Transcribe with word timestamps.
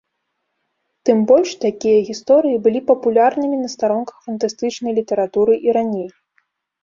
Тым 1.07 1.17
больш, 1.31 1.49
такія 1.65 1.97
гісторыі 2.07 2.61
былі 2.65 2.79
папулярнымі 2.89 3.57
на 3.65 3.69
старонках 3.75 4.17
фантастычнай 4.29 4.91
літаратуры 5.01 5.53
і 5.69 5.77
раней. 5.77 6.09